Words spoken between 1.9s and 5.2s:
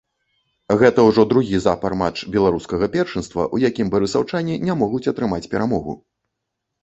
матч беларускага першынства, у якім барысаўчане не могуць